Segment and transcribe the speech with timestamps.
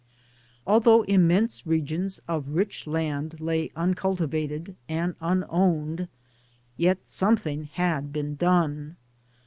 [0.65, 6.07] 'Although immense regbns of rich land lay un cultivated and unowned,
[6.75, 8.95] yet something had been done.